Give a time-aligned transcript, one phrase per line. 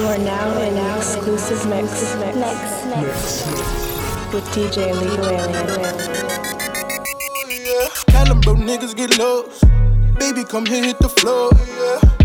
[0.00, 3.44] You are now in an exclusive mix, mix, mix, mix
[4.32, 5.52] with DJ Illegal Alien.
[8.06, 9.64] Tell them bro niggas get lost.
[10.18, 11.50] Baby, come here, hit the floor.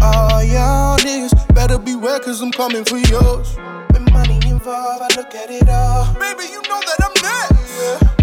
[0.01, 3.57] All y'all niggas better beware, cause I'm coming for yours.
[3.91, 6.13] When money involved, I look at it all.
[6.13, 7.55] Baby, you know that I'm next.
[7.75, 8.14] They show me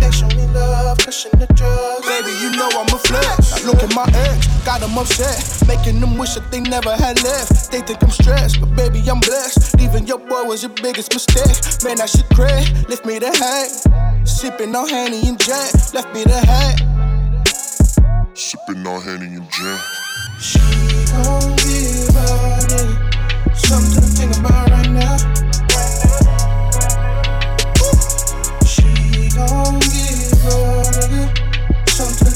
[1.13, 2.07] love, cushion the drugs.
[2.07, 3.53] Baby, you know I'm a flex.
[3.53, 5.66] I look at my ex, got them upset.
[5.66, 7.70] Making them wish that they never had left.
[7.70, 9.79] They think I'm stressed, but baby, I'm blessed.
[9.79, 11.84] Leaving your boy was your biggest mistake.
[11.84, 14.27] Man, I should cry, lift me the hat.
[14.27, 16.80] Sipping on Henny and Jack, left me the hat.
[18.34, 19.79] Sipping on Henny and Jam.
[20.41, 20.59] She
[21.12, 23.56] gon' give out it.
[23.56, 25.17] Something to think about right now.
[28.65, 30.02] She gon' give out it.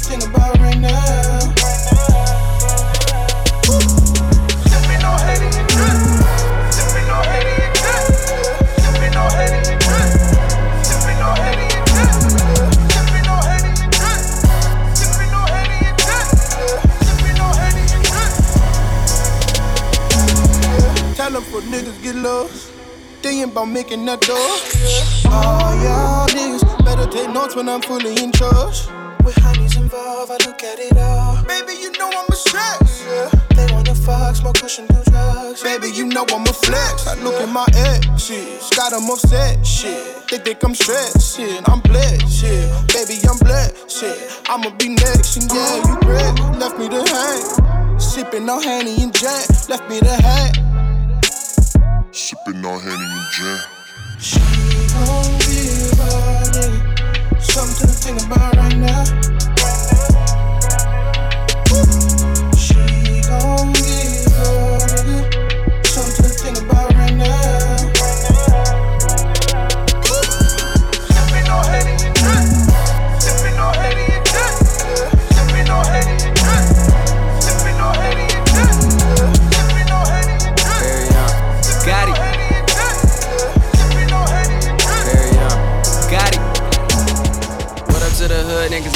[0.07, 1.39] Something to think about right now.
[21.17, 22.71] Tell for niggas get lost.
[23.23, 24.37] They ain't about making that door.
[25.33, 28.87] All y'all niggas better take notes when I'm fully in charge.
[29.25, 31.39] With honeys involved, I look at it all.
[31.47, 33.07] Baby, you know I'm a stress.
[33.55, 35.63] They wanna fuck, smoke, cushion, do drugs.
[35.63, 37.07] Baby, you know I'm a flex.
[37.07, 38.63] I look at my ex, shit.
[38.75, 40.03] Got them upset, shit.
[40.29, 41.63] They think I'm stressed, shit.
[41.69, 42.67] I'm blessed, shit.
[42.95, 44.19] Baby, I'm blessed, shit.
[44.49, 46.35] I'ma be next, and yeah, you great.
[46.59, 48.01] Left me to hang.
[48.01, 50.53] Sipping on Henny and Jack, left me the hat.
[52.11, 53.61] Sipping on Henny and Jam.
[54.19, 54.41] She
[54.91, 57.41] gon' give out it.
[57.41, 59.56] Something to think about right now.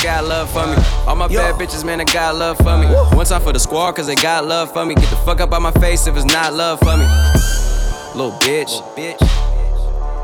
[0.03, 0.80] Got love for me.
[1.21, 2.87] My bad bitches, man, they got love for me.
[3.15, 4.95] One time for the squad, cause they got love for me.
[4.95, 7.05] Get the fuck up out my face if it's not love for me.
[8.17, 8.71] Little bitch.
[8.71, 9.21] Little bitch.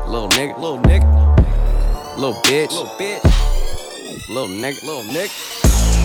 [0.07, 0.55] Little nigga.
[0.59, 2.17] Little nigga.
[2.17, 2.71] Little bitch.
[2.71, 4.27] Little bitch.
[4.27, 4.83] Little nigga.
[4.83, 5.56] Little nigga.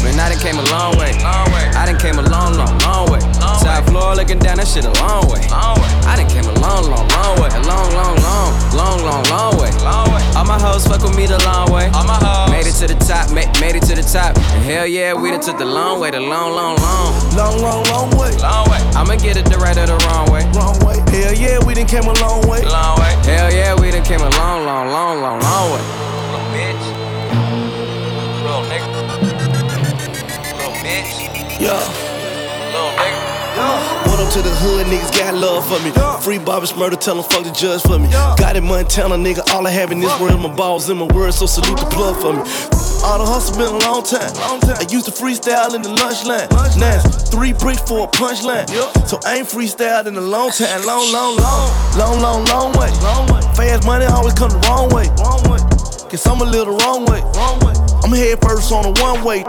[0.03, 1.15] Man, I done came a long way.
[1.23, 1.65] Long way.
[1.79, 3.21] I done came a long, long, long way.
[3.63, 5.47] South Florida looking down, that shit a long way.
[5.47, 5.91] Long way.
[6.11, 7.47] I done came a long, long, long way.
[7.55, 9.71] A long, long, long, long, long, long way.
[9.87, 10.23] Long way.
[10.35, 11.87] All my hoes fuck with me the long way.
[11.95, 12.51] All my hoes.
[12.51, 14.35] Made it to the top, made, made it to the top.
[14.35, 17.15] And hell yeah, we done took the long way, the long, long, long.
[17.39, 18.35] Long, long, long way.
[18.43, 18.83] Long way.
[18.99, 20.43] I'ma get it the right or the wrong way.
[20.51, 20.99] Wrong way.
[21.15, 22.67] Hell yeah, we done came a long way.
[22.67, 23.15] Long way.
[23.23, 26.12] Hell yeah, we done came a long, long, long, long, long way.
[31.63, 31.79] Yeah.
[34.11, 35.93] What up to the hood, niggas got love for me.
[36.21, 38.11] Free Bobby Shmurda, tell them fuck the judge for me.
[38.11, 39.49] Got it, Montana, nigga.
[39.55, 42.19] All I have in this world, my balls in my words, so salute the plug
[42.19, 42.43] for me.
[43.07, 44.35] All the hustle been a long time.
[44.75, 46.51] I used to freestyle in the lunch line.
[46.83, 46.99] Now,
[47.31, 48.67] three bricks for a punchline.
[49.07, 50.83] So I ain't freestyled in a long time.
[50.85, 51.71] Long, long, long.
[51.95, 52.91] Long, long, long way.
[53.55, 55.07] Fast money always come the wrong way.
[56.11, 57.92] Guess I'm a little the wrong way.
[58.05, 59.45] I'm head first on a one way.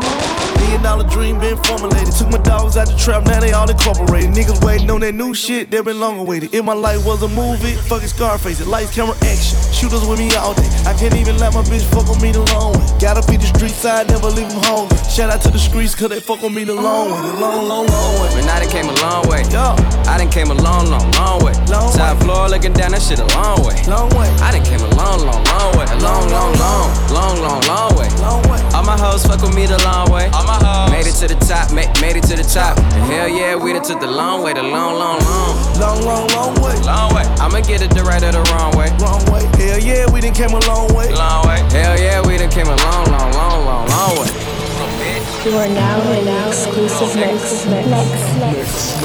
[0.60, 2.14] Million dollar dream been formulated.
[2.14, 4.32] Took my dogs out the trap, now they all incorporated.
[4.32, 6.54] Niggas waiting on that new shit, they been long awaited.
[6.54, 9.58] If my life was a movie, fucking Scarface, it lights, camera, action.
[9.74, 10.70] Shooters with me all day.
[10.86, 12.86] I can't even let my bitch fuck with me the long way.
[13.02, 14.98] Gotta be the street side, never leave them hungry.
[15.10, 17.22] Shout out to the streets, cause they fuck with me the long way.
[17.22, 18.30] The long, long, long way.
[18.38, 19.44] Man, I done came a long way.
[19.50, 19.76] Yeah.
[20.08, 21.54] I done came a long, long, long way.
[21.68, 23.76] Long South Florida looking down, that shit a long way.
[23.90, 24.30] Long way.
[24.40, 25.86] I done came a long, long, long way.
[25.90, 28.10] A long, long, long, long, long, long way.
[28.22, 28.43] Long way.
[28.74, 30.30] All my hoes fuck with me the long way.
[30.34, 32.78] All my hoes made it to the top, made, made it to the top.
[32.78, 36.28] And hell yeah, we done took the long way, the long, long, long, Long, long,
[36.36, 36.76] long way.
[36.82, 37.24] long way.
[37.40, 38.90] I'ma get it the right or the wrong way.
[39.00, 39.46] Wrong way.
[39.62, 41.14] Hell yeah, we done came a long way.
[41.14, 41.60] Long way.
[41.72, 44.30] Hell yeah, we done came a long, long, long, long, long way.
[45.46, 47.88] You are now in an exclusive mix, mix,
[48.40, 49.02] mix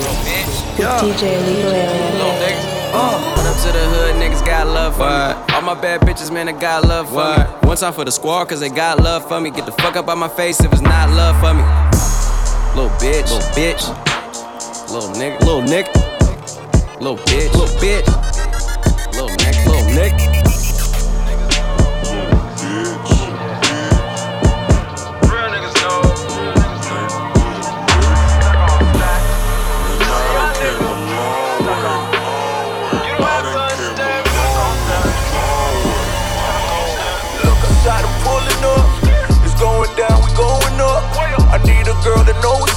[0.79, 2.78] with DJ Illegal Alien.
[2.93, 5.55] What up to the hood, niggas got love for me.
[5.55, 7.69] All my bad bitches, man, they got love for me.
[7.69, 9.51] One time for the squad, cause they got love for me.
[9.51, 11.63] Get the fuck up out my face if it's not love for me.
[12.75, 13.89] Little bitch, little bitch.
[14.91, 15.93] Little nigga, little nigga.
[17.01, 18.07] Little bitch, little bitch.
[19.13, 20.38] Little nigga, little nigga.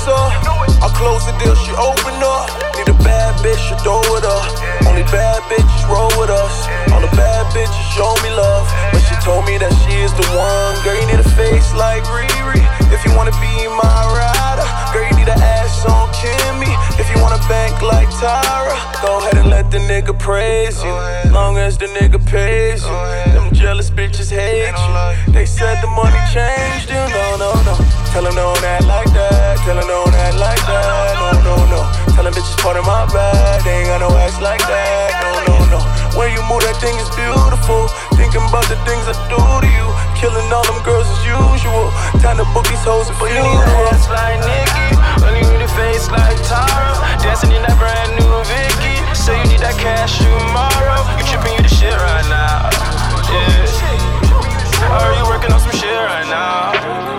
[0.01, 0.33] it's up.
[0.81, 2.49] I close the deal, she open up.
[2.77, 4.41] Need a bad bitch, she throw it up.
[4.89, 6.65] Only bad bitches roll with us.
[6.89, 8.65] All the bad bitches show me love.
[8.89, 10.73] But she told me that she is the one.
[10.81, 12.65] Girl, you need a face like Riri.
[12.89, 16.73] If you wanna be my rider, girl, you need an ass on Kimmy.
[16.97, 18.73] If you wanna bank like Tyra,
[19.05, 20.93] go ahead and let the nigga praise you.
[21.31, 22.97] Long as the nigga pays you.
[23.37, 25.33] Them jealous bitches hate you.
[25.33, 26.97] They said the money changed you.
[27.13, 27.77] No, no, no.
[28.09, 29.61] Tell them don't act like that.
[29.61, 31.13] Tell them don't act like that.
[31.21, 31.79] No, no, no.
[32.17, 33.61] Tell them bitches part of my bag.
[33.61, 35.13] They ain't got no ass like that.
[35.21, 35.79] No, no, no.
[36.17, 37.85] When you move, that thing is beautiful.
[38.17, 39.87] Thinking about the things I do to you.
[40.17, 41.93] Killing all them girls as usual.
[42.25, 43.45] Time to book these hoes for you.
[43.45, 44.89] Need a ass like Nicki.
[45.37, 46.97] You need a face like Tara.
[47.21, 48.97] Dancing in that brand new Vicky.
[49.13, 51.05] Say you need that cash tomorrow.
[51.21, 53.00] You tripping, you the shit right now.
[53.31, 54.91] Yeah.
[54.91, 56.71] Are you working on some shit right now?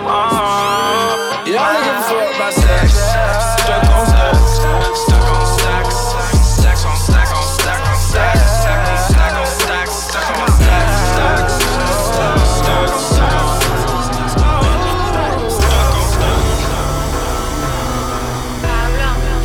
[0.05, 2.93] Uh, yeah, I don't give a fuck about sex.
[2.93, 4.61] Stuck on sex.
[5.01, 5.85] Stuck on sex.
[6.83, 7.43] On on on on on.
[7.57, 8.37] Stuck on stack.
[11.13, 11.55] Stacks.
[12.13, 12.37] Stuck.
[12.89, 13.43] Stuck.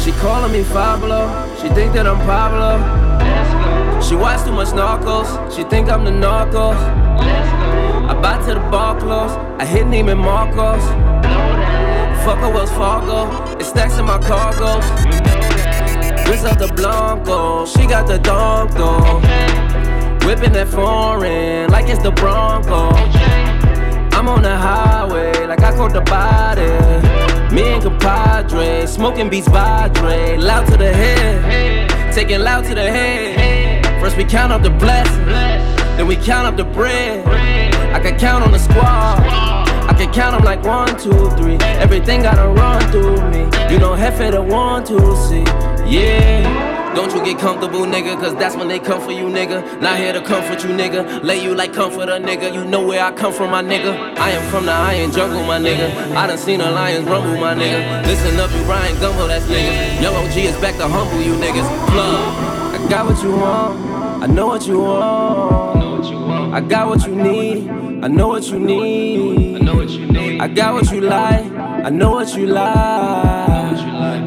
[0.04, 1.54] She calling me Pablo.
[1.60, 2.97] She think that I'm Pablo.
[4.72, 5.54] Narcos.
[5.54, 6.76] She think I'm the Narcos.
[8.10, 9.32] I buy to the bar close.
[9.58, 10.84] I hit Neiman Marcos.
[12.24, 13.20] Fuck a Wells Fargo.
[13.58, 14.80] It's stacks in my cargo.
[16.28, 17.66] Wrist up the Blanco.
[17.66, 19.22] She got the Donko.
[20.26, 22.90] Whipping that foreign like it's the Bronco.
[24.16, 26.68] I'm on the highway like I caught the body.
[27.54, 30.36] Me and compadre, smoking beats Padre.
[30.36, 33.57] Loud to the head, taking loud to the head.
[34.08, 37.28] First we count up the blessings, then we count up the bread.
[37.92, 39.18] I can count on the squad.
[39.20, 41.56] I can count them like one, two, three.
[41.76, 43.40] Everything gotta run through me.
[43.70, 45.42] You know, Hefe the one, two, see.
[45.86, 46.94] Yeah.
[46.94, 49.78] Don't you get comfortable, nigga, cause that's when they come for you, nigga.
[49.82, 51.22] Not here to comfort you, nigga.
[51.22, 52.54] Lay you like comfort a nigga.
[52.54, 54.16] You know where I come from, my nigga.
[54.16, 55.94] I am from the iron jungle, my nigga.
[56.16, 58.06] I done seen the lions rumble, my nigga.
[58.06, 60.00] Listen up, you Ryan Gumbo, that's nigga.
[60.00, 61.68] Young OG is back to humble you niggas.
[61.90, 62.58] Plug.
[62.74, 63.87] I got what you want.
[64.28, 66.54] I know what you want.
[66.54, 67.70] I got what you need.
[68.04, 69.56] I know what you need.
[69.56, 70.40] I know what you need.
[70.42, 71.50] I got what you like.
[71.50, 72.76] I know what you like.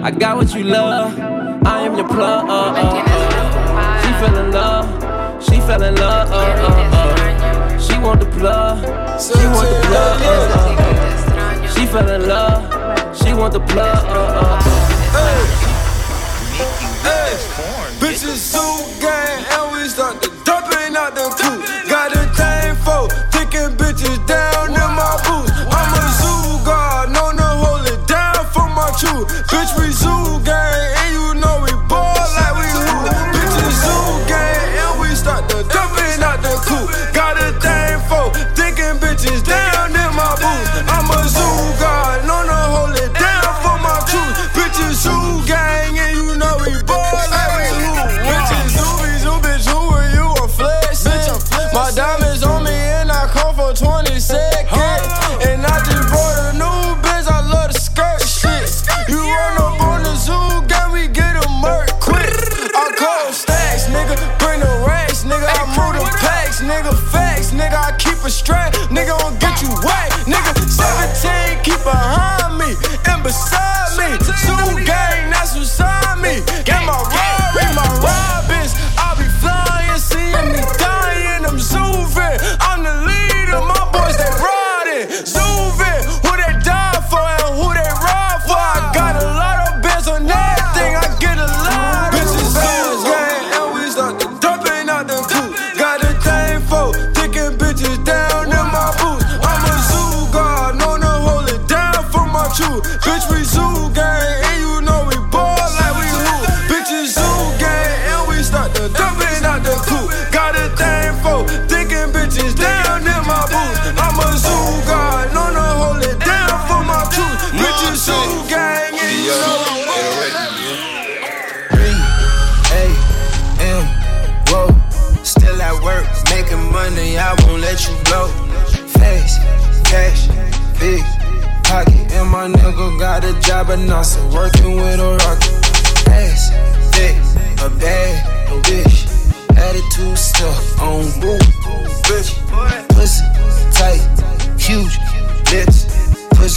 [0.03, 1.17] I got what you love.
[1.65, 2.49] I am your plug.
[2.49, 4.01] Uh, uh, uh.
[4.01, 5.43] She fell in love.
[5.43, 6.31] She fell in love.
[6.31, 7.77] Uh, uh, uh.
[7.77, 8.79] She want the plug.
[9.21, 10.21] She want the plug.
[10.21, 11.67] Uh, uh.
[11.67, 13.15] She fell in love.
[13.15, 14.05] She want the plug.
[14.07, 14.61] Uh, uh.
[17.03, 17.37] Hey,
[17.99, 19.00] bitches zoo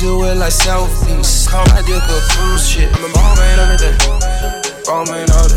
[0.04, 0.52] Pussy with like.
[1.48, 2.92] Call my dick a cruise shit.
[4.86, 5.56] I'm man all day.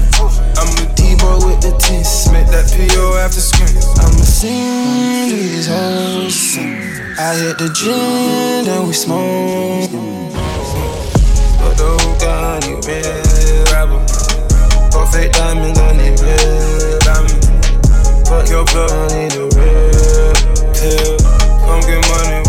[0.58, 2.32] I'm a D-boy with the tits.
[2.32, 3.76] Make that PO after screen.
[4.00, 6.58] I'm a sing these hoes.
[7.20, 9.92] I hit the gym, then we smoke.
[11.60, 14.00] But the hookah, I need red rapper.
[14.92, 17.48] Got fake diamonds, I need red diamonds.
[18.30, 20.38] Fuck your blood, I need a red
[20.74, 21.18] pill.
[21.66, 22.47] Come get money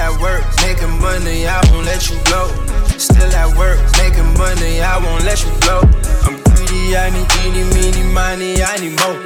[0.00, 2.48] at work, making money, I won't let you go.
[2.96, 5.84] Still at work, making money, I won't let you blow.
[6.24, 9.20] I'm greedy, I need eeny, meeny, money, I need more.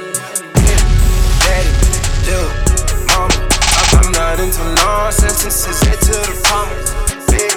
[1.47, 1.71] Daddy,
[2.27, 2.51] dude,
[3.07, 3.39] mama.
[3.95, 6.91] I'm not into long sentences, head to the promise.
[7.31, 7.55] Big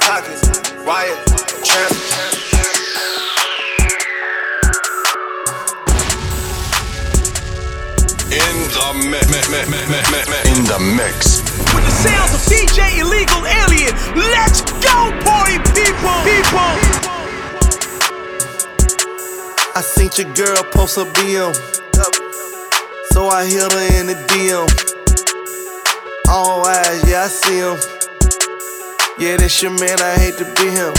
[0.00, 0.48] pockets,
[0.88, 1.20] wire,
[1.60, 2.24] transfer.
[8.32, 9.28] In the mix.
[10.48, 11.43] In the mix.
[11.74, 13.94] With the sounds of DJ Illegal Alien.
[14.16, 16.16] Let's go, party people!
[16.26, 16.72] People!
[19.76, 21.54] I seen your girl post a BM.
[23.12, 24.66] So I hit her in the DM.
[26.28, 27.78] All eyes, yeah, I see him.
[29.18, 30.92] Yeah, that's your man, I hate to be him.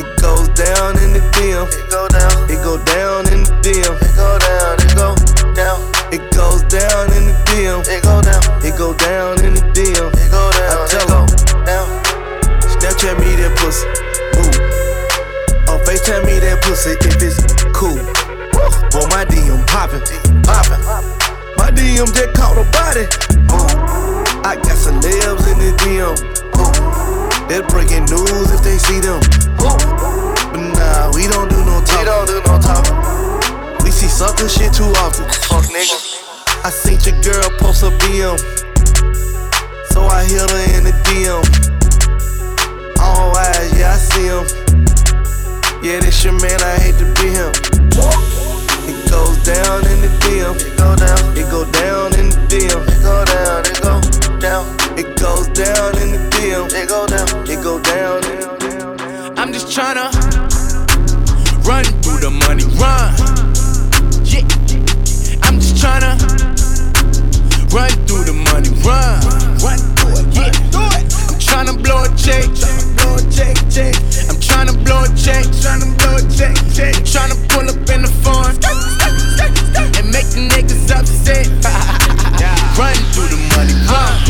[0.00, 1.68] It goes down in the DM.
[1.68, 2.50] It go down.
[2.50, 3.96] It go down in the DM.
[4.00, 4.80] It go down.
[4.80, 5.99] It go down.
[6.10, 7.86] It goes down in the DM.
[7.86, 8.42] It go down.
[8.66, 10.10] It go down in the DM.
[10.10, 10.74] It go down.
[10.74, 11.86] I tell down.
[12.66, 13.86] Snapchat me that pussy.
[14.34, 14.50] Ooh.
[15.70, 17.38] Or FaceTime me that pussy if it's
[17.70, 17.94] cool.
[18.90, 20.02] Boy, my DM poppin',
[20.42, 20.82] poppin'.
[21.54, 23.06] My DM just caught a body.
[23.54, 24.42] Ooh.
[24.42, 26.18] I got celebs in the DM.
[26.58, 27.46] Ooh.
[27.46, 29.22] They're breaking news if they see them.
[29.62, 29.78] Ooh.
[30.50, 31.98] But nah, we don't do no talk.
[31.98, 33.29] We don't do no talk.
[34.20, 35.24] See shit too often.
[35.48, 35.96] Fuck nigga.
[36.62, 38.36] I seen your girl post a BM.
[39.88, 41.40] So I hit her in the DM.
[43.00, 44.44] All eyes, yeah, I see him.
[45.82, 47.48] Yeah, this your man, I hate to be him.
[48.84, 50.52] It goes down in the DM.
[50.52, 51.38] It go down.
[51.38, 52.76] It go down in the DM.
[52.92, 53.64] It go down.
[53.64, 54.00] It go
[54.38, 54.68] down.
[54.98, 56.68] It goes down in the DM.
[56.76, 57.48] It go down.
[57.48, 58.20] It go down.
[59.38, 60.12] I'm just tryna
[61.66, 63.49] run through the money, run.
[65.80, 66.02] Yeah, I'm
[66.56, 69.20] just tryna run through the money, run.
[69.64, 70.52] Run through it, yeah.
[71.28, 72.44] I'm tryna blow a check,
[72.96, 73.94] blow a check, check.
[74.28, 76.94] I'm tryna blow a check, tryna blow a check, check.
[76.96, 78.52] I'm tryna pull up in the phone
[79.96, 81.48] and make the niggas upset.
[82.78, 84.20] run through the money, run.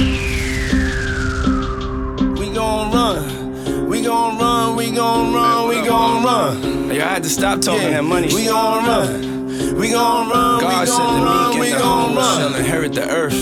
[2.39, 3.89] We gon' run.
[3.89, 4.77] We gon' run.
[4.77, 5.69] We gon' run.
[5.69, 6.91] We gon' run.
[6.95, 9.31] Yo, I had to stop talking that money We gon' run.
[9.77, 10.50] We gon' run.
[10.81, 13.37] God we said to me, We get the gon' humble shall inherit the earth.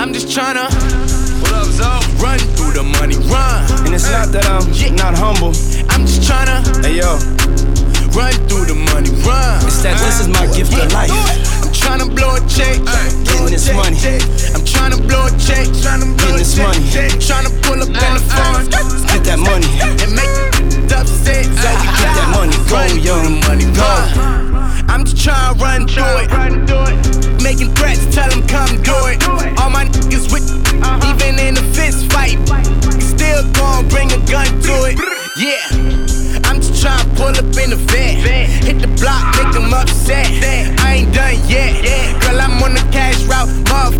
[0.00, 0.72] I'm just tryna.
[1.44, 1.84] What up, Zo?
[2.16, 3.60] Run through the money, run.
[3.84, 4.64] And it's not that I'm
[4.96, 5.52] not humble.
[5.92, 6.64] I'm just tryna.
[6.80, 7.20] Hey yo,
[8.16, 9.60] Run through the money, run.
[9.68, 11.12] it's that this is my gift of life.
[11.60, 12.80] I'm tryna blow a check.
[13.28, 14.00] Getting this money.
[14.56, 15.68] I'm tryna blow a check.
[15.76, 16.72] Tryna blow Getting this check.
[16.72, 16.88] money.
[17.20, 18.64] Tryna pull up in the phone.
[19.12, 19.68] Get that money.
[20.00, 20.32] And make
[20.88, 21.44] it upset.
[21.52, 22.56] So we Get that money.
[22.64, 23.20] Go, run yo.
[23.20, 24.51] through the money, run.
[24.92, 27.42] I'm just tryna run through it.
[27.42, 29.24] Making threats, tell them come do it.
[29.58, 30.44] All my niggas with,
[30.84, 31.16] uh-huh.
[31.16, 32.36] even in a fist fight.
[33.00, 35.00] Still gon' bring a gun to it.
[35.40, 35.64] Yeah.
[36.44, 38.20] I'm just tryna pull up in the vet.
[38.68, 40.28] Hit the block, make them upset.
[40.84, 41.72] I ain't done yet.
[42.20, 43.48] Girl, I'm on the cash route.
[43.72, 43.96] Muff,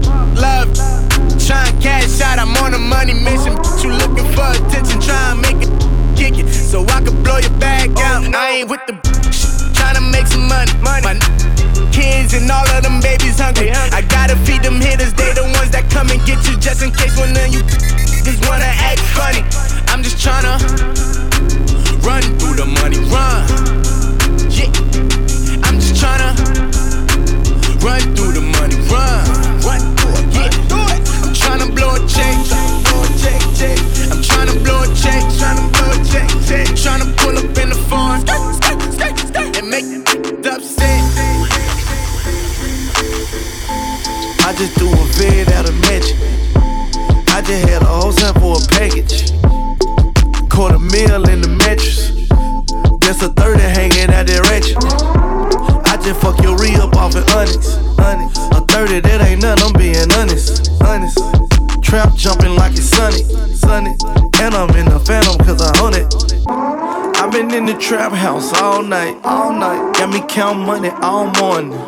[68.32, 69.94] house all night, all night.
[69.94, 71.78] Got me count money all morning.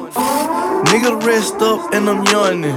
[0.91, 2.77] Nigga rest up and I'm yawning.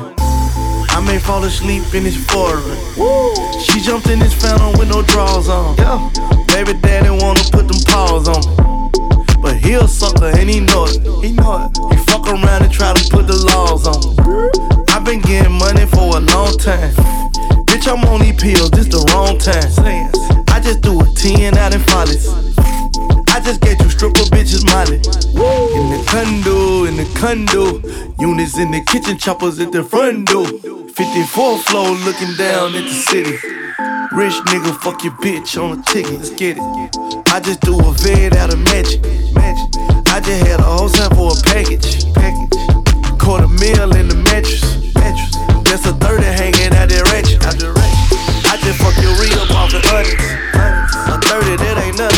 [0.96, 2.64] I may fall asleep in this foreign.
[3.60, 5.76] She jumped in this phantom with no drawers on.
[5.78, 6.00] Yeah.
[6.48, 8.56] Baby daddy wanna put them paws on me.
[9.42, 11.04] but he a sucker and he know it.
[11.24, 11.72] He know it.
[11.92, 14.16] He fuck around and try to put the laws on me.
[14.94, 16.94] i been getting money for a long time.
[17.68, 19.68] Bitch, I'm on these pills, this the wrong time.
[20.56, 22.47] I just do a 10 out in follies.
[23.48, 24.98] Just get you stripper bitches molly.
[25.00, 27.80] In the condo, in the condo.
[28.20, 30.44] Units in the kitchen, choppers at the front door.
[30.44, 33.40] 54th floor looking down at the city.
[34.12, 37.24] Rich nigga, fuck your bitch on a ticket, let's get it.
[37.32, 39.00] I just do a vid out of magic.
[40.12, 42.04] I just had a whole time for a package.
[42.14, 42.52] package.
[42.52, 44.92] a meal in the mattress.
[44.92, 45.32] mattress.
[45.64, 47.40] That's a 30 hanging out there ratchet.
[47.48, 49.80] I just fuck your real off the.
[51.08, 52.17] A 30, that ain't nothing,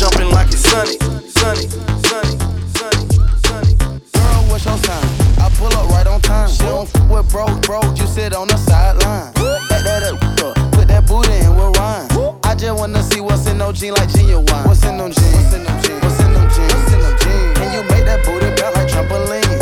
[0.00, 0.96] jumping like it's sunny.
[1.28, 1.68] Sunny,
[2.08, 2.32] sunny,
[2.72, 3.04] sunny,
[3.44, 3.74] sunny.
[4.16, 5.04] Girl, what's your sign?
[5.36, 6.48] I pull up right on time.
[6.48, 9.34] She don't f with broke, broke, you sit on the sideline.
[9.68, 12.08] Back that up, uh, put that booty in with rhyme.
[12.44, 14.46] I just wanna see what's in no jeans like genuine.
[14.64, 15.34] What's in them jeans?
[15.36, 16.00] What's in them jeans?
[16.02, 16.72] What's in them jeans?
[16.72, 17.58] What's in them jeans?
[17.60, 19.52] Can you make that booty bounce like trampoline?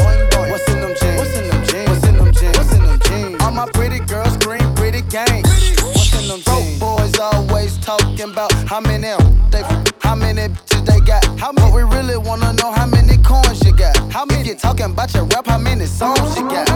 [0.51, 1.19] What's in them jeans?
[1.19, 1.89] What's in them jeans?
[1.91, 2.57] What's in them jeans?
[2.59, 3.43] What's in them jeans?
[3.43, 5.43] All my pretty girls scream pretty gang.
[5.43, 6.88] What's in them jeans?
[7.21, 9.09] Always talking about how many
[9.51, 9.63] they,
[10.01, 11.25] how many bitches they got.
[11.37, 11.73] How many?
[11.73, 13.97] we really wanna know how many coins you got.
[14.13, 14.51] How many?
[14.51, 16.67] You talking about your rap, how many songs you got?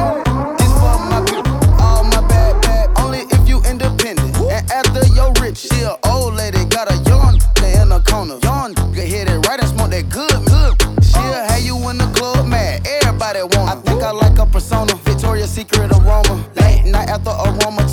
[0.58, 2.90] This for my people, all my bad bad.
[2.98, 5.58] Only if you independent and after your rich.
[5.58, 8.38] She a old lady, got a yawn in the corner.
[8.42, 11.04] Yawn, get hit it right and smoke that good, good.
[11.04, 11.46] She'll oh.
[11.48, 12.84] have you in the club mad.
[12.84, 13.70] Everybody want.
[13.70, 14.92] I think I like a persona.
[15.04, 16.34] Victoria's Secret aroma.
[16.56, 17.88] Late night after aroma,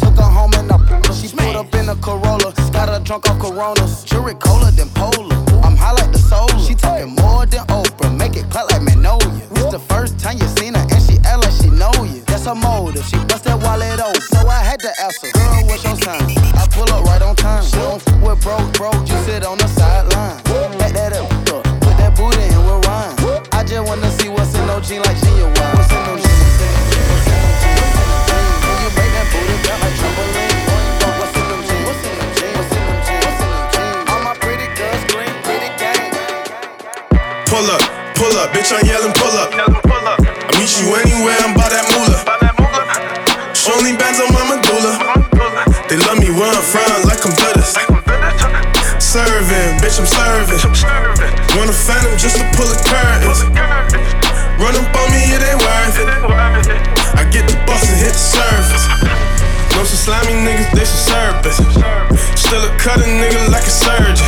[3.10, 4.04] drunk off Coronas.
[4.04, 4.69] Jury cola
[38.40, 39.52] up, bitch, I'm yelling, pull up.
[39.52, 42.24] I meet you anywhere, I'm by that moolah.
[43.70, 44.96] Only bands on my medulla.
[45.92, 47.76] They love me where I'm from, like I'm Buddhist.
[48.98, 50.58] Serving, bitch, I'm serving.
[51.54, 53.44] Want a phantom just to pull the curtains.
[54.58, 56.10] Run up on me, it ain't worth it.
[57.20, 58.86] I get the bus and hit the surface.
[59.76, 61.60] Know some slimy niggas, they some serpents.
[62.40, 64.28] Still a cut a nigga like a surgeon.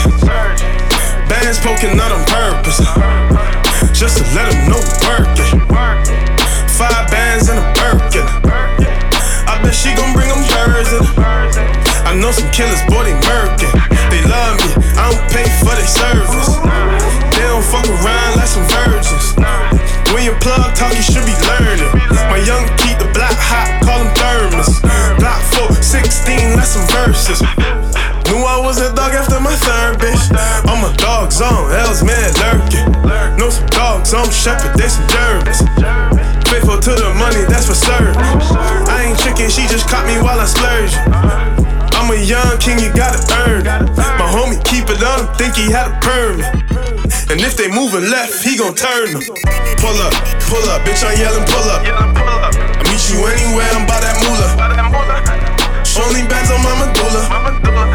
[1.32, 3.61] Bands poking out on purpose.
[3.90, 5.62] Just to let them know we working.
[6.78, 8.26] Five bands in a Birkin.
[9.50, 11.06] I bet she gon' bring them birds in.
[12.06, 13.72] I know some killers, boy, they murking.
[14.10, 16.58] They love me, I don't pay for their service.
[17.38, 19.38] They don't fuck around like some virgins.
[20.12, 21.88] When you plug talk, you should be learning.
[22.28, 24.82] My young keep the block hot, call them thermos.
[25.22, 27.40] Block 4, 16, like some verses.
[28.32, 30.32] Knew I was a dog after my third bitch.
[30.64, 32.88] I'm a dog zone, else man lurking.
[33.36, 35.60] Know some dogs on shepherd, they some Germans.
[36.48, 38.16] Faithful to the money, that's for certain.
[38.88, 40.96] I ain't tricking, she just caught me while I splurge.
[42.00, 43.68] I'm a young king, you gotta earn.
[44.16, 46.48] My homie keep it on him, think he had a permit.
[47.28, 49.28] And if they moving left, he gon' turn them.
[49.84, 50.16] Pull up,
[50.48, 51.84] pull up, bitch, I'm yelling, pull up.
[51.84, 54.56] I meet you anywhere, I'm by that moolah.
[56.00, 57.91] Only bands on my medulla.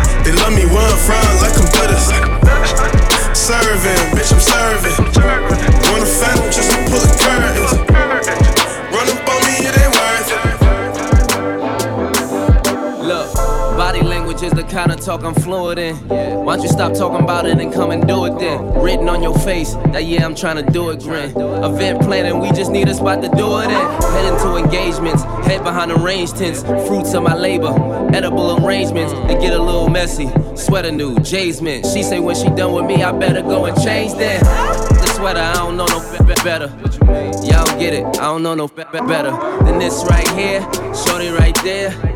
[15.07, 15.95] Talk I'm fluent in.
[16.09, 18.75] Why don't you stop talking about it and come and do it then?
[18.75, 21.31] Written on your face that yeah, I'm trying to do it, grin.
[21.31, 23.71] Event planning, we just need a spot to do it in.
[23.71, 26.64] Head into engagements, head behind the range tents.
[26.88, 27.73] Fruits of my labor,
[28.12, 29.12] edible arrangements.
[29.29, 30.29] They get a little messy.
[30.57, 31.87] Sweater new, Jay's mint.
[31.87, 34.42] She say when she done with me, I better go and change that.
[34.42, 36.66] The sweater, I don't know no be- be- better.
[37.47, 39.31] Y'all get it, I don't know no be- be- better
[39.64, 40.62] than this right here.
[40.92, 42.15] Shorty right there.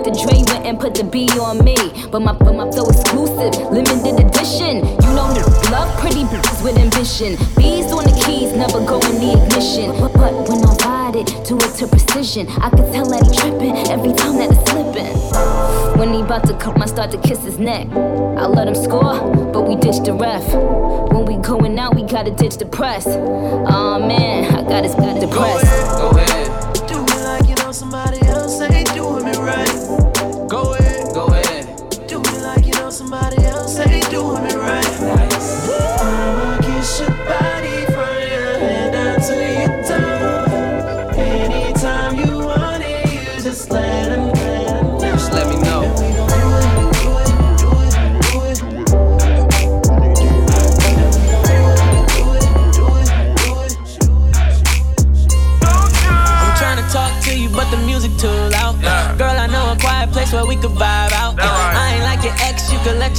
[0.00, 0.24] Dr.
[0.24, 1.76] Dre went and put the B on me.
[2.10, 4.80] But my but my flow exclusive, limited edition.
[4.80, 7.36] You know the love pretty bitches with ambition.
[7.54, 9.92] Bees on the keys, never go in the ignition.
[10.00, 12.48] But, but when I ride it, do it to precision.
[12.64, 15.12] I could tell that he tripping every time that it's slipping.
[15.98, 17.86] When he about to come, I start to kiss his neck.
[17.92, 19.20] I let him score,
[19.52, 20.48] but we ditch the ref.
[21.12, 23.06] When we going out, we gotta ditch the press.
[23.06, 23.16] Aw
[23.68, 25.68] oh, man, I got his got depressed.
[26.00, 26.39] Go ahead.
[26.39, 26.39] Do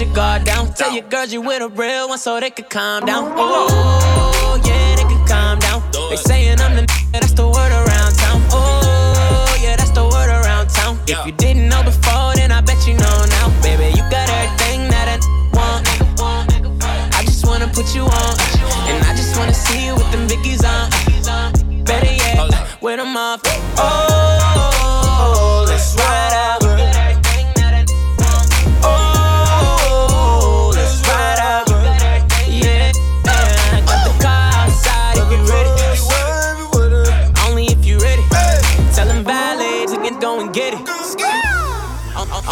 [0.01, 0.73] your guard down.
[0.73, 3.33] Tell your girls you with a real one so they could calm down.
[3.35, 5.83] Oh, oh yeah, they could calm down.
[6.09, 8.41] They saying I'm the that's the word around town.
[8.49, 10.99] Oh, yeah, that's the word around town.
[11.07, 13.61] If you didn't know before, then I bet you know now.
[13.61, 15.17] Baby, you got everything that I
[15.53, 15.87] want.
[17.13, 18.33] I just wanna put you on.
[18.89, 20.89] And I just wanna see you with them Vickies on.
[21.83, 23.41] Better yet, with them off.
[23.77, 24.10] Oh,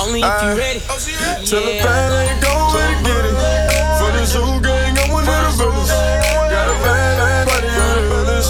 [0.09, 0.81] Only if you ready.
[0.89, 0.97] Oh,
[1.45, 2.49] Tell the valet go
[2.81, 3.37] and get it.
[4.01, 5.89] For the zoo gang, I'm one of the villains.
[6.49, 8.49] Got a bad body on the village.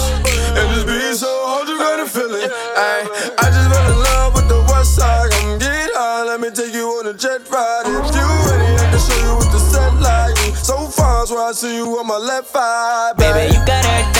[0.56, 2.48] And this beat so hard, you gotta feel it.
[2.48, 3.04] Ay,
[3.36, 5.30] I just fell in love with the west side.
[5.32, 7.84] Come get high, let me take you on a jet ride.
[7.84, 10.56] If you ready, I can show you what the set like.
[10.64, 13.12] So far, so I see you on my left eye.
[13.18, 14.19] Baby, you got everything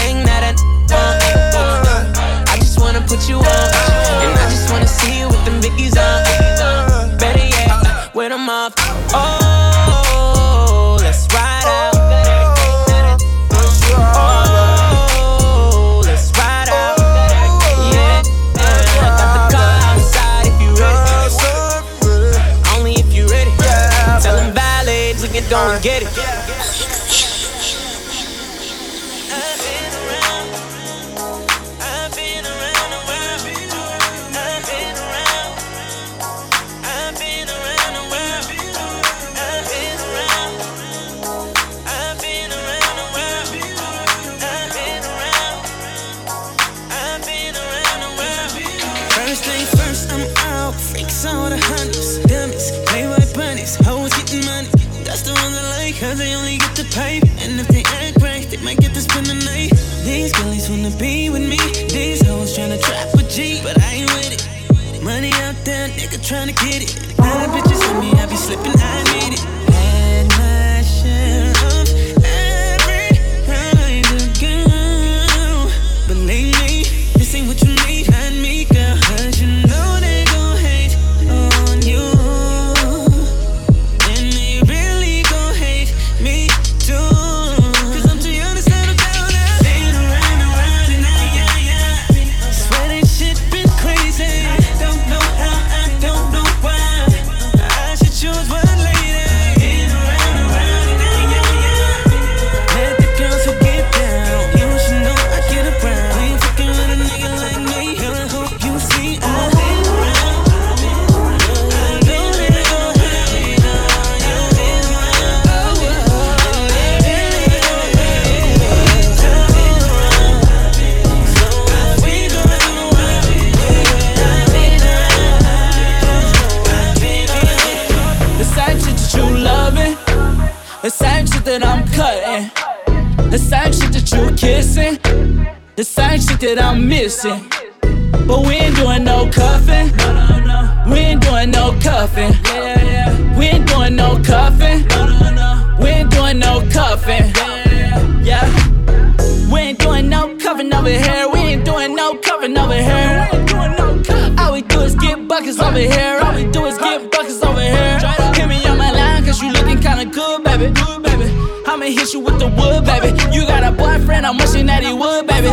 [153.77, 154.51] here.
[154.51, 156.21] We ain't doing no buckets over here.
[156.23, 157.99] All we do is get buckets over here.
[158.35, 160.71] Hit me on my line, cause you looking kinda good, baby.
[160.73, 161.27] Good, baby.
[161.67, 163.09] I'ma hit you with the wood, baby.
[163.35, 165.53] You got a boyfriend, I'm wishing that he would, baby.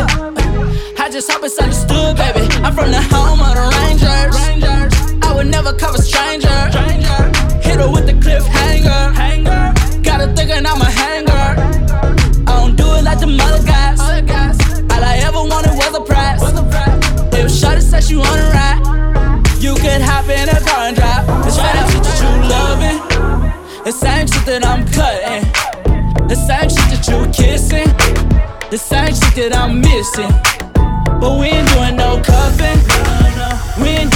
[0.98, 2.42] I just hope it's understood, baby.
[2.64, 4.36] I'm from the home of the Rangers.
[5.22, 6.58] I would never cover stranger.
[7.62, 10.02] Hit her with the cliffhanger.
[10.02, 11.27] Got her thinking I'm a hanger.
[18.00, 21.24] Said she wanna ride, you could hop in a car and drive.
[21.46, 25.42] It's The same shit that you loving, the same shit that I'm cutting,
[26.28, 27.90] the same shit that you kissing,
[28.70, 30.30] the same shit that I'm missing.
[31.20, 32.78] But we ain't doing no cuffing.
[33.82, 34.12] We ain't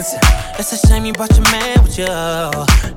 [0.00, 0.20] dancing.
[0.58, 2.06] It's a shame you brought your man with you.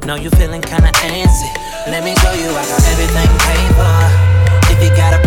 [0.08, 1.50] Know you feeling kinda antsy.
[1.88, 3.96] Let me show you I got everything paid for.
[4.72, 5.23] If you got a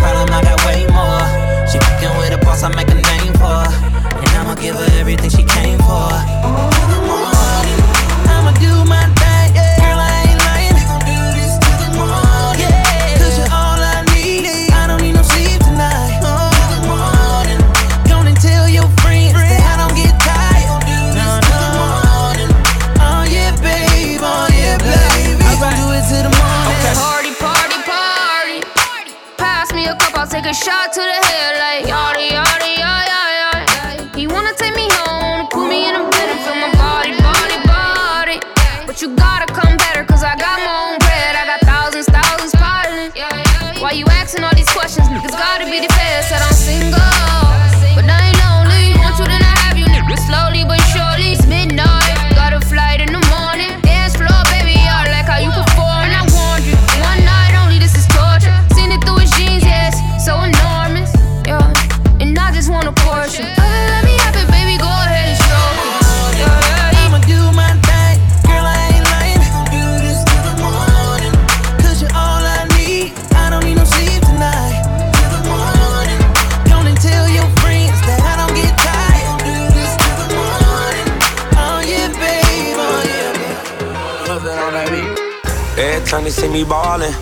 [86.24, 87.14] They see me ballin',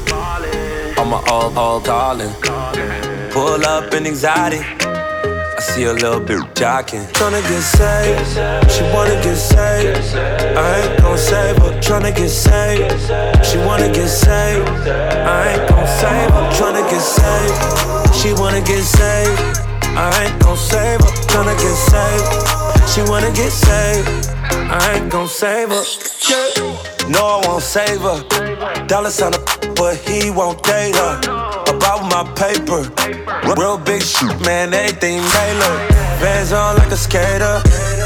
[0.96, 2.33] I'm a all, all darling.
[3.30, 4.61] Pull up in anxiety.
[4.61, 7.04] I see a little bit jocking.
[7.12, 10.16] Tryna get saved, she wanna get saved.
[10.16, 11.78] I ain't gon' save her.
[11.83, 14.68] Tryna get saved, she wanna get saved.
[14.88, 16.48] I ain't gon' save her.
[16.57, 19.59] Tryna get saved, she wanna get saved.
[19.98, 21.12] I ain't gon' save her.
[21.28, 24.30] Tryna get saved, she wanna get saved.
[24.40, 25.85] I ain't gon' save her.
[26.30, 26.94] Yeah.
[27.09, 28.24] No, I won't save her.
[28.94, 31.18] Dollar sign up, but he won't date her.
[31.66, 32.87] About my paper,
[33.59, 35.80] real big shoot, man, everything tailored.
[36.22, 37.61] Vans on like a skater.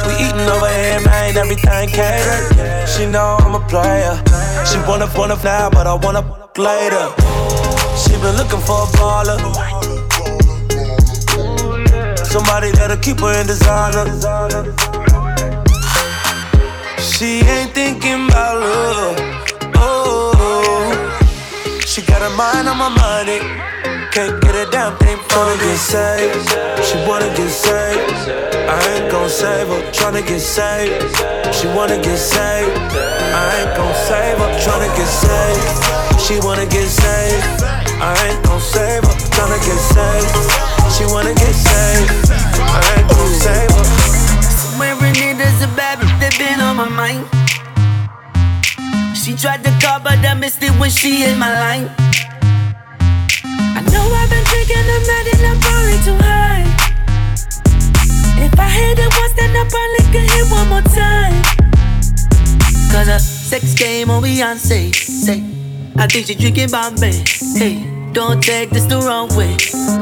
[0.07, 2.89] We eatin' over here, man, everything catered.
[2.89, 4.17] She know I'm a player.
[4.65, 6.25] She wanna wanna now, but I wanna
[6.57, 7.13] later.
[8.01, 9.37] She been looking for a baller.
[12.25, 14.07] Somebody that'll keep her in designer.
[16.99, 19.39] She ain't thinking about love.
[19.81, 20.28] Oh,
[21.99, 23.41] she got her mind on my money.
[24.13, 26.49] Can't get a damn thing from Tryna get saved.
[26.87, 28.31] She wanna get saved.
[28.71, 29.81] I ain't gon' save her.
[29.91, 30.95] Tryna get saved.
[31.55, 32.79] She wanna get saved.
[33.35, 34.51] I ain't gon' save her.
[34.63, 36.23] Tryna get saved.
[36.23, 37.65] She wanna get saved.
[38.01, 39.15] I ain't gon' save her.
[39.35, 40.31] Tryna get saved.
[40.95, 42.31] She wanna get saved.
[42.79, 43.85] I ain't gon' save her.
[44.63, 47.27] Somewhere in it, there's a bad bitch that been on my mind.
[49.29, 51.91] She tried to call, but I missed it when she hit my line.
[53.77, 56.65] I know I've been drinking, I'm and I'm probably too high.
[58.41, 61.37] If I hit it once, then I probably can hit one more time.
[62.91, 64.95] Cause a sex game on Beyonce.
[64.95, 65.45] Say,
[65.99, 67.23] I think she drinking Bombay.
[67.55, 69.59] Hey, don't take this the wrong way.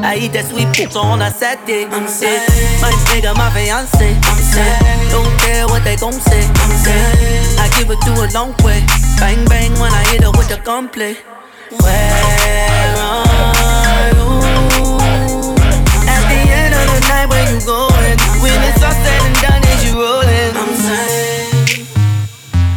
[0.07, 1.87] I eat that sweet poop on a Saturday.
[1.87, 2.47] I'm sick.
[2.81, 4.07] My nigga, my fiance.
[4.07, 5.11] I'm sick.
[5.11, 6.47] Don't care what they gon' say.
[6.47, 7.59] I'm sick.
[7.59, 8.87] I give it to a long way.
[9.19, 11.17] Bang bang when I hit her with the gunplay.
[11.83, 14.29] Where are you?
[16.07, 18.19] At the end of the night, where you going?
[18.43, 20.53] When it's all said and done, is you rolling?
[20.63, 21.87] I'm saying,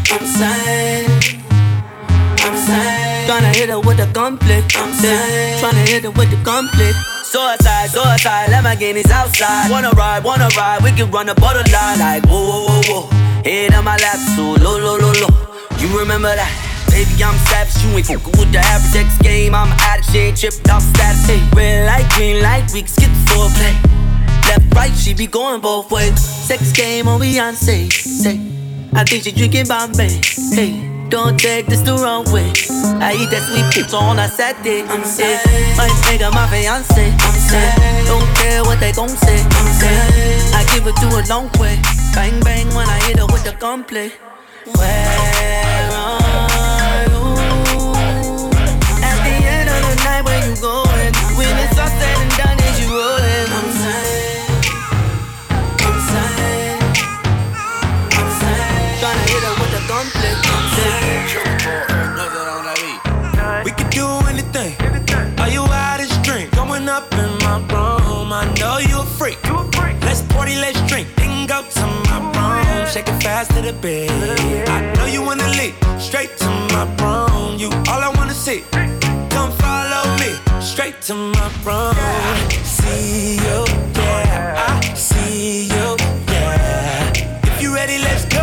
[0.10, 1.10] I'm saying,
[2.40, 3.28] I'm saying.
[3.30, 4.64] Tryna hit her with the gunplay.
[4.76, 6.94] I'm saying, tryna hit her with the gunplay.
[7.24, 9.70] Suicide, suicide, Lamborghinis outside.
[9.70, 13.10] Wanna ride, wanna ride, we can run the borderline like whoa, whoa, whoa, whoa.
[13.44, 15.49] Head on my lap, so low, low, low, low.
[15.80, 16.52] You remember that?
[16.92, 19.56] Baby, I'm savage, you ain't fucking with the average X game.
[19.56, 21.26] I'm out of shit, tripped off status.
[21.26, 23.76] Hey, red light, green light, we can skip the foreplay.
[24.50, 26.20] Left, right, she be going both ways.
[26.20, 27.92] Sex game on Beyonce.
[27.92, 28.40] Say,
[28.94, 30.20] I think she drinking Bombay.
[30.52, 30.90] Hey.
[31.10, 32.54] Don't take this the wrong way.
[33.02, 34.86] I eat that sweet pizza on a Saturday.
[34.86, 35.42] I'm say,
[35.74, 36.94] my nigga, my fiance.
[36.94, 37.66] I'm say,
[38.06, 39.42] don't care what they gon' say.
[39.42, 39.90] I'm say,
[40.54, 41.82] I give it to a long way.
[42.14, 44.14] Bang bang when I hit her with the gunplay.
[44.78, 45.19] Where
[72.92, 74.10] Shake it fast to the bed.
[74.68, 75.76] I know you wanna leave.
[76.02, 77.60] Straight to my room.
[77.60, 78.64] You all I wanna see.
[79.30, 80.32] Come follow me.
[80.60, 81.94] Straight to my room.
[82.64, 84.82] See you, yeah.
[84.82, 85.98] I see you,
[86.34, 87.14] yeah.
[87.44, 88.39] If you ready, let's go.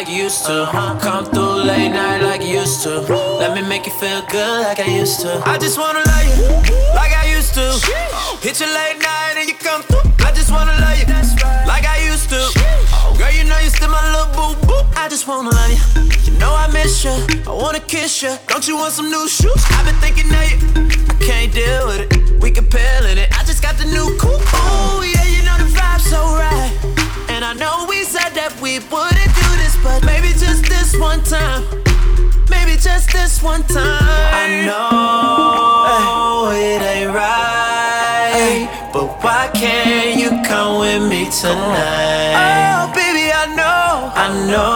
[0.00, 0.66] Like used to.
[1.02, 3.00] Come through late night like used to.
[3.38, 5.42] Let me make you feel good like I used to.
[5.44, 6.48] I just wanna love you
[6.96, 7.66] like I used to.
[8.40, 10.08] Hit you late night and you come through.
[10.26, 11.06] I just wanna love you
[11.68, 12.40] like I used to.
[13.18, 14.80] Girl, you know you still my little boo boo.
[14.96, 16.32] I just wanna love you.
[16.32, 17.12] You know I miss you.
[17.46, 18.34] I wanna kiss you.
[18.46, 19.62] Don't you want some new shoes?
[19.76, 20.58] I've been thinking of you.
[21.12, 22.40] I can't deal with it.
[22.40, 23.28] We can peel in it.
[23.38, 24.48] I just got the new coupe.
[24.64, 26.72] Oh yeah, you know the vibe's so right.
[27.28, 29.09] And I know we said that we wouldn't
[31.30, 31.62] time.
[32.50, 34.02] Maybe just this one time.
[34.34, 42.34] I know it ain't right, but why can't you come with me tonight?
[42.34, 44.74] Oh, baby, I know, I know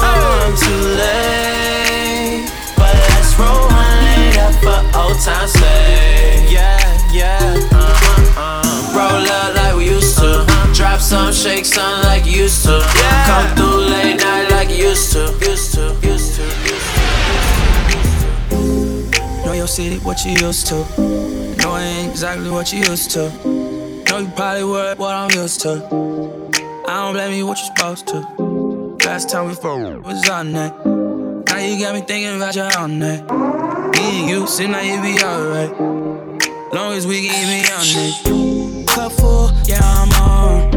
[0.00, 6.48] I'm too late, but let's roll one later for old time's sake.
[6.50, 6.80] Yeah,
[7.12, 8.96] yeah, uh-huh, uh.
[8.96, 10.46] Roll up like we used to.
[10.72, 12.80] Drop some, shake some like you used to.
[13.26, 13.87] Come through
[14.78, 15.20] like you used to.
[15.48, 16.42] Used to, used to,
[19.44, 20.74] Know your city, what you used to.
[21.58, 23.30] Know I ain't exactly what you used to.
[23.44, 25.72] Know you probably worth what I'm used to.
[26.86, 28.20] I don't blame you, what you're supposed to.
[29.04, 30.86] Last time we fought was on that.
[30.86, 33.22] Now you got me thinking about your own night.
[33.94, 35.72] Me and you, sit now you be alright.
[36.72, 38.86] Long as we can be on it.
[38.86, 40.67] Cup full, yeah, I'm on.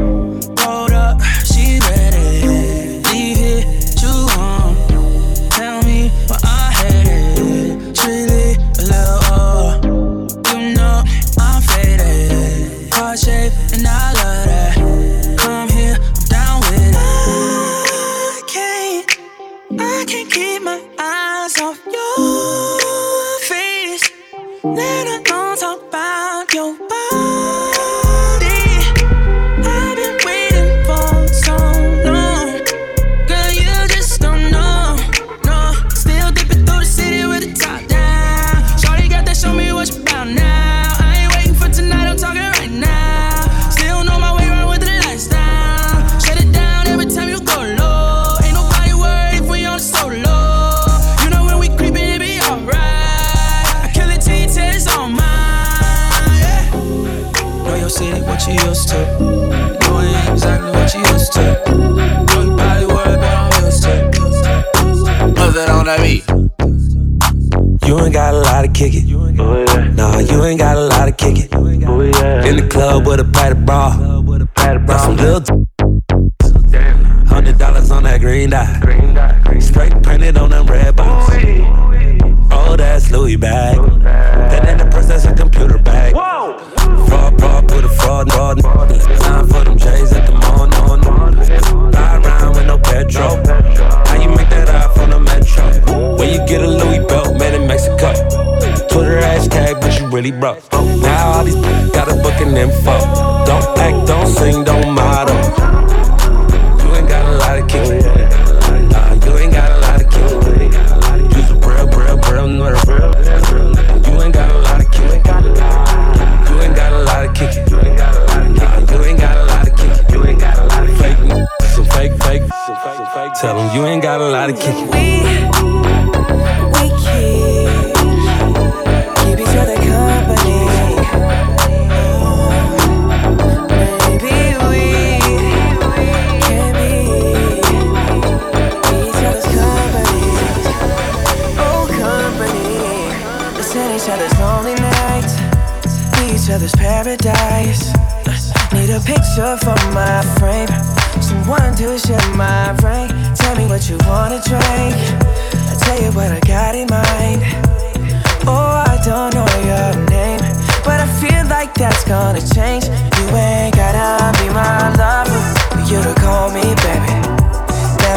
[13.74, 14.11] And I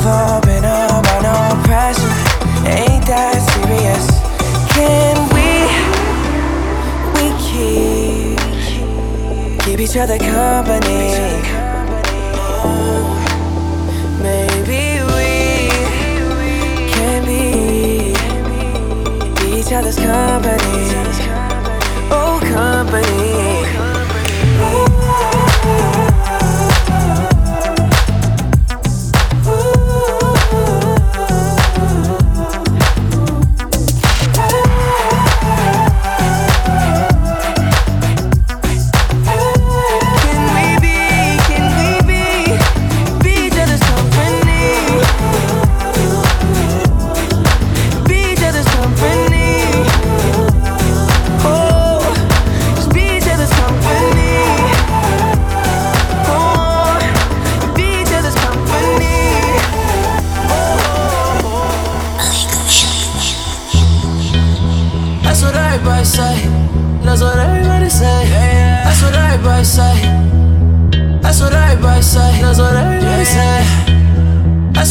[0.06, 2.02] I've opened up on no pressure.
[2.68, 4.04] Ain't that serious?
[4.76, 5.48] Can we,
[7.16, 8.36] we keep,
[9.64, 11.40] keep each other company?
[12.60, 13.16] Oh,
[14.20, 15.72] maybe we
[16.92, 18.12] can be
[19.58, 20.84] each other's company.
[22.10, 23.63] Oh, company.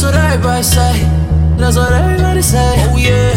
[0.04, 1.08] what everybody say.
[1.56, 2.74] That's what everybody say.
[2.90, 3.34] Oh yeah.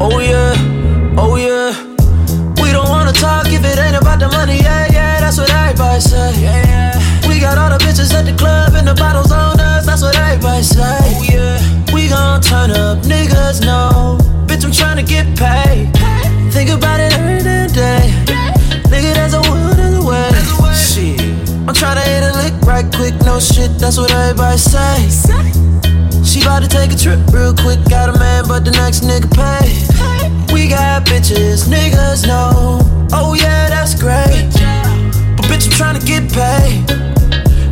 [0.00, 0.73] Oh yeah.
[22.94, 25.10] quick, no shit, that's what everybody say.
[26.24, 29.28] She about to take a trip real quick, got a man, but the next nigga
[29.34, 29.68] pay.
[30.52, 32.80] We got bitches, niggas know.
[33.12, 34.50] Oh yeah, that's great.
[35.36, 36.86] But bitch, I'm trying to get paid.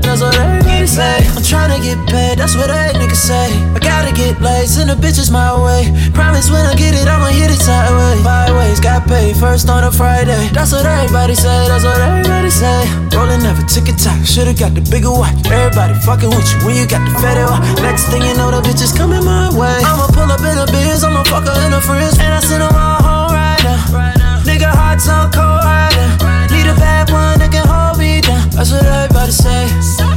[0.03, 1.19] That's what everybody say.
[1.37, 3.49] I'm trying to get paid, that's what that nigga say.
[3.75, 5.87] I gotta get laid, send the bitches my way.
[6.13, 8.23] Promise when I get it, I'ma hit it sideways.
[8.25, 10.49] Byways got paid first on a Friday.
[10.51, 12.83] That's what everybody say, that's what everybody say.
[13.15, 15.39] Rolling up a ticket tock, should've got the bigger watch.
[15.47, 17.47] Everybody fucking with you when you got the fatter.
[17.83, 19.79] Next thing you know, the bitches coming my way.
[19.87, 22.19] I'ma pull up in a Benz, I'ma fuck her in the frizz.
[22.19, 23.79] And I send them all home right now.
[23.95, 24.19] Right.
[24.43, 26.07] Nigga, hearts on cold rider.
[26.51, 28.51] Need a bad one that can hold me down.
[28.51, 29.71] That's what everybody say,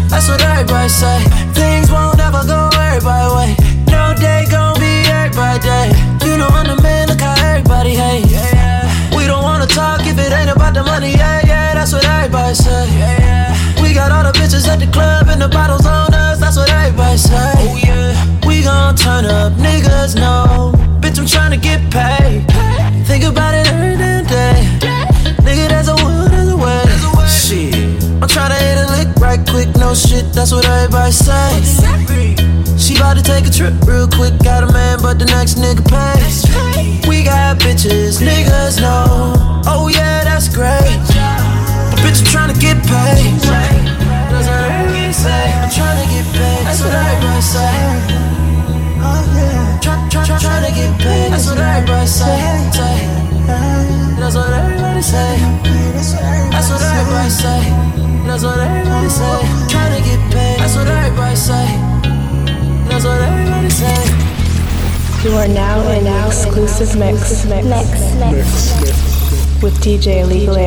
[0.09, 1.21] that's what everybody say.
[1.53, 2.64] Things won't ever go
[69.85, 70.64] DJ Illegal.